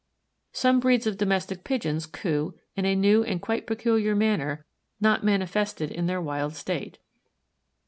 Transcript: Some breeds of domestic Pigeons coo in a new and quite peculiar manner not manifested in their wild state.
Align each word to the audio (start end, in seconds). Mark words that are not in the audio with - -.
Some 0.51 0.79
breeds 0.79 1.05
of 1.05 1.15
domestic 1.19 1.63
Pigeons 1.63 2.07
coo 2.07 2.55
in 2.75 2.85
a 2.85 2.95
new 2.95 3.23
and 3.23 3.39
quite 3.39 3.67
peculiar 3.67 4.15
manner 4.15 4.65
not 4.99 5.23
manifested 5.23 5.91
in 5.91 6.07
their 6.07 6.19
wild 6.19 6.55
state. 6.55 6.97